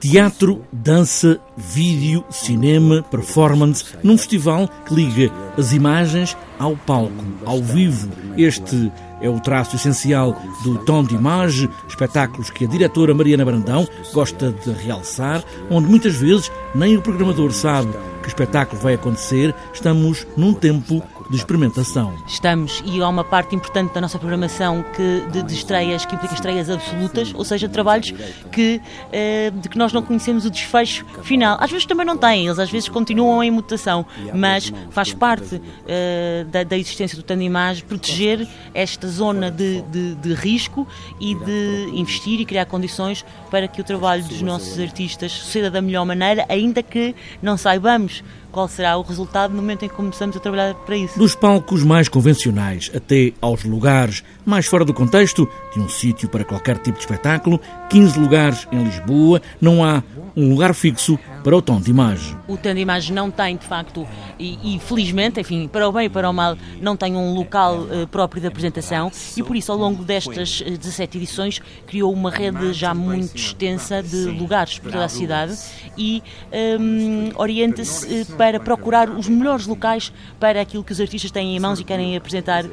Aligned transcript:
Teatro, 0.00 0.64
dança, 0.72 1.38
vídeo, 1.54 2.24
cinema, 2.30 3.02
performance, 3.02 3.84
num 4.02 4.16
festival 4.16 4.66
que 4.86 4.94
liga 4.94 5.30
as 5.58 5.74
imagens 5.74 6.34
ao 6.58 6.74
palco, 6.74 7.12
ao 7.44 7.62
vivo. 7.62 8.08
Este 8.34 8.90
é 9.20 9.28
o 9.28 9.38
traço 9.40 9.76
essencial 9.76 10.34
do 10.64 10.78
Tom 10.78 11.04
de 11.04 11.14
Image, 11.16 11.68
espetáculos 11.86 12.48
que 12.48 12.64
a 12.64 12.68
diretora 12.68 13.12
Mariana 13.12 13.44
Brandão 13.44 13.86
gosta 14.14 14.50
de 14.50 14.72
realçar, 14.72 15.44
onde 15.70 15.86
muitas 15.86 16.14
vezes 16.14 16.50
nem 16.74 16.96
o 16.96 17.02
programador 17.02 17.52
sabe 17.52 17.92
que 18.22 18.28
espetáculo 18.28 18.80
vai 18.80 18.94
acontecer. 18.94 19.54
Estamos 19.70 20.26
num 20.34 20.54
tempo 20.54 21.02
de 21.30 21.36
experimentação. 21.36 22.12
Estamos, 22.26 22.82
e 22.84 23.00
há 23.00 23.08
uma 23.08 23.22
parte 23.22 23.54
importante 23.54 23.94
da 23.94 24.00
nossa 24.00 24.18
programação 24.18 24.84
que, 24.96 25.24
de, 25.30 25.44
de 25.44 25.54
estreias 25.54 26.04
que 26.04 26.16
implica 26.16 26.34
estreias 26.34 26.68
absolutas, 26.68 27.32
ou 27.32 27.44
seja, 27.44 27.68
trabalhos 27.68 28.12
que, 28.50 28.80
eh, 29.12 29.52
de 29.54 29.68
que 29.68 29.78
nós 29.78 29.92
não 29.92 30.02
conhecemos 30.02 30.44
o 30.44 30.50
desfecho 30.50 31.06
final. 31.22 31.56
Às 31.60 31.70
vezes 31.70 31.86
também 31.86 32.04
não 32.04 32.16
têm, 32.16 32.46
eles 32.46 32.58
às 32.58 32.68
vezes 32.68 32.88
continuam 32.88 33.44
em 33.44 33.50
mutação, 33.50 34.04
mas 34.34 34.72
faz 34.90 35.14
parte 35.14 35.62
eh, 35.86 36.44
da, 36.50 36.64
da, 36.64 36.76
existência 36.76 37.16
do 37.16 37.22
Tandimage 37.22 37.84
proteger 37.84 38.48
esta 38.74 39.06
zona 39.06 39.52
de, 39.52 39.82
de, 39.82 40.16
de 40.16 40.34
risco 40.34 40.84
e 41.20 41.36
de 41.36 41.90
investir 41.92 42.40
e 42.40 42.44
criar 42.44 42.64
condições 42.64 43.24
para 43.52 43.68
que 43.68 43.80
o 43.80 43.84
trabalho 43.84 44.24
dos 44.24 44.42
nossos 44.42 44.80
artistas 44.80 45.30
suceda 45.30 45.70
da 45.70 45.80
melhor 45.80 46.04
maneira, 46.04 46.44
ainda 46.48 46.82
que 46.82 47.14
não 47.40 47.56
saibamos 47.56 48.24
qual 48.50 48.68
será 48.68 48.96
o 48.96 49.02
resultado 49.02 49.52
no 49.52 49.62
momento 49.62 49.84
em 49.84 49.88
que 49.88 49.94
começamos 49.94 50.36
a 50.36 50.40
trabalhar 50.40 50.74
para 50.74 50.96
isso. 50.96 51.18
Dos 51.18 51.34
palcos 51.34 51.82
mais 51.82 52.08
convencionais 52.08 52.90
até 52.94 53.32
aos 53.40 53.64
lugares 53.64 54.22
mais 54.44 54.66
fora 54.66 54.84
do 54.84 54.92
contexto 54.92 55.48
de 55.72 55.80
um 55.80 55.88
sítio 55.88 56.28
para 56.28 56.44
qualquer 56.44 56.78
tipo 56.78 56.98
de 56.98 57.04
espetáculo, 57.04 57.60
15 57.88 58.18
lugares 58.18 58.68
em 58.72 58.82
Lisboa, 58.82 59.40
não 59.60 59.84
há 59.84 60.02
um 60.40 60.50
lugar 60.50 60.74
fixo 60.74 61.18
para 61.42 61.56
o 61.56 61.62
tom 61.62 61.80
de 61.80 61.90
imagem. 61.90 62.36
O 62.46 62.56
tom 62.56 62.74
de 62.74 62.80
imagem 62.80 63.14
não 63.14 63.30
tem, 63.30 63.56
de 63.56 63.66
facto, 63.66 64.06
e, 64.38 64.76
e, 64.76 64.78
felizmente, 64.78 65.40
enfim, 65.40 65.68
para 65.68 65.88
o 65.88 65.92
bem 65.92 66.06
e 66.06 66.08
para 66.08 66.28
o 66.28 66.32
mal, 66.32 66.56
não 66.80 66.96
tem 66.96 67.16
um 67.16 67.34
local 67.34 67.80
uh, 67.80 68.06
próprio 68.08 68.40
de 68.40 68.46
apresentação 68.46 69.10
e 69.36 69.42
por 69.42 69.56
isso, 69.56 69.72
ao 69.72 69.78
longo 69.78 70.04
destas 70.04 70.60
17 70.60 71.16
eh, 71.16 71.20
edições, 71.20 71.60
criou 71.86 72.12
uma 72.12 72.30
rede 72.30 72.72
já 72.72 72.94
muito 72.94 73.36
extensa 73.36 74.02
de 74.02 74.24
lugares 74.26 74.78
por 74.78 74.92
toda 74.92 75.04
a 75.04 75.08
cidade 75.08 75.56
e 75.96 76.22
um, 76.52 77.28
ehm, 77.28 77.32
orienta-se 77.36 78.22
uh, 78.22 78.36
para 78.36 78.60
procurar 78.60 79.08
os 79.10 79.28
melhores 79.28 79.66
locais 79.66 80.12
para 80.38 80.60
aquilo 80.60 80.84
que 80.84 80.92
os 80.92 81.00
artistas 81.00 81.30
têm 81.30 81.56
em 81.56 81.60
mãos 81.60 81.80
e 81.80 81.84
querem 81.84 82.16
apresentar 82.16 82.64
uh, 82.64 82.70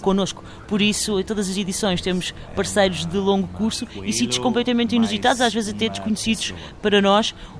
connosco. 0.00 0.44
Por 0.66 0.80
isso, 0.80 1.18
em 1.18 1.24
todas 1.24 1.48
as 1.48 1.56
edições 1.56 2.00
temos 2.00 2.34
parceiros 2.54 3.06
de 3.06 3.16
longo 3.16 3.48
curso 3.48 3.86
e 4.04 4.12
sítios 4.12 4.38
completamente 4.38 4.94
inusitados, 4.94 5.40
às 5.40 5.52
vezes 5.52 5.74
até 5.74 5.88
desconhecidos 5.88 6.54
para 6.82 7.00
nós, 7.00 7.09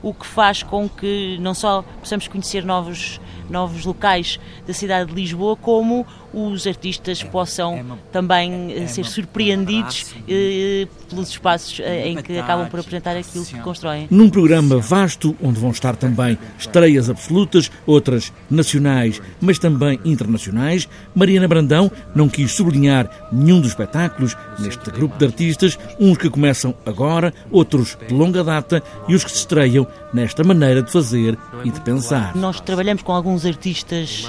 o 0.02 0.14
que 0.14 0.26
faz 0.26 0.62
com 0.62 0.88
que 0.88 1.38
não 1.40 1.54
só 1.54 1.82
possamos 1.98 2.28
conhecer 2.28 2.64
novos, 2.64 3.20
novos 3.48 3.84
locais 3.84 4.38
da 4.66 4.72
cidade 4.72 5.10
de 5.10 5.16
Lisboa, 5.16 5.56
como 5.56 6.06
os 6.32 6.66
artistas 6.66 7.22
possam 7.22 7.98
também 8.12 8.72
eh, 8.72 8.86
ser 8.86 9.04
surpreendidos 9.04 10.14
eh, 10.28 10.86
pelos 11.08 11.30
espaços 11.30 11.80
eh, 11.80 12.08
em 12.08 12.16
que 12.22 12.38
acabam 12.38 12.68
por 12.68 12.80
apresentar 12.80 13.16
aquilo 13.16 13.44
que 13.44 13.58
constroem. 13.58 14.06
Num 14.10 14.30
programa 14.30 14.78
vasto, 14.78 15.36
onde 15.42 15.58
vão 15.58 15.70
estar 15.70 15.96
também 15.96 16.38
estreias 16.58 17.10
absolutas, 17.10 17.70
outras 17.84 18.32
nacionais, 18.48 19.20
mas 19.40 19.58
também 19.58 19.98
internacionais, 20.04 20.88
Mariana 21.14 21.48
Brandão 21.48 21.90
não 22.14 22.28
quis 22.28 22.52
sublinhar 22.52 23.28
nenhum 23.32 23.60
dos 23.60 23.70
espetáculos 23.70 24.36
neste 24.58 24.90
grupo 24.90 25.18
de 25.18 25.24
artistas, 25.24 25.78
uns 25.98 26.16
que 26.16 26.30
começam 26.30 26.74
agora, 26.86 27.34
outros 27.50 27.98
de 28.06 28.14
longa 28.14 28.44
data 28.44 28.82
e 29.08 29.14
os 29.14 29.24
que 29.30 29.36
se 29.36 29.42
estreiam 29.44 29.86
nesta 30.12 30.42
maneira 30.44 30.82
de 30.82 30.90
fazer 30.90 31.38
e 31.64 31.70
de 31.70 31.80
pensar. 31.80 32.34
Nós 32.36 32.60
trabalhamos 32.60 33.02
com 33.02 33.12
alguns 33.12 33.46
artistas 33.46 34.26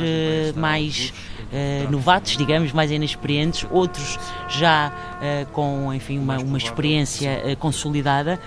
mais 0.55 1.13
uh, 1.51 1.91
novatos, 1.91 2.37
digamos, 2.37 2.71
mais 2.71 2.91
inexperientes, 2.91 3.65
outros 3.69 4.17
já 4.49 4.89
uh, 4.91 5.45
com, 5.51 5.93
enfim, 5.93 6.17
uma, 6.17 6.37
uma 6.37 6.57
experiência 6.57 7.41
uh, 7.45 7.57
consolidada, 7.57 8.39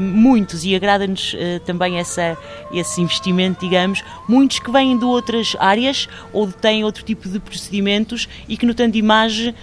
muitos, 0.00 0.64
e 0.64 0.74
agrada-nos 0.74 1.34
também 1.64 1.98
essa, 1.98 2.36
esse 2.72 3.00
investimento, 3.00 3.60
digamos, 3.60 4.02
muitos 4.28 4.58
que 4.58 4.70
vêm 4.70 4.98
de 4.98 5.04
outras 5.04 5.56
áreas 5.58 6.08
ou 6.32 6.50
têm 6.50 6.84
outro 6.84 7.02
tipo 7.04 7.28
de 7.28 7.38
procedimentos 7.38 8.28
e 8.48 8.56
que 8.56 8.66
no 8.66 8.74
tanto 8.74 8.92
de 8.92 8.98
imagem 8.98 9.54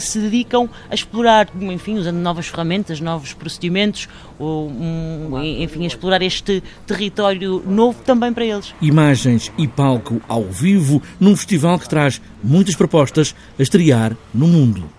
se 0.00 0.18
dedicam 0.18 0.68
a 0.90 0.94
explorar, 0.94 1.48
enfim, 1.60 1.96
usando 1.96 2.16
novas 2.16 2.46
ferramentas, 2.46 3.00
novos 3.00 3.32
procedimentos, 3.32 4.08
ou, 4.38 4.68
um, 4.68 5.42
enfim, 5.42 5.84
a 5.84 5.86
explorar 5.86 6.22
este 6.22 6.62
território 6.86 7.62
novo 7.66 8.02
também 8.02 8.32
para 8.32 8.44
eles. 8.44 8.74
Imagens 8.80 9.50
e 9.56 9.66
palco 9.66 10.20
ao 10.28 10.44
vivo 10.44 11.02
num 11.18 11.34
festival 11.34 11.78
que 11.78 11.88
traz 11.88 12.20
muitas 12.42 12.76
propostas 12.76 13.34
a 13.58 13.62
estrear 13.62 14.16
no 14.32 14.46
mundo. 14.46 14.95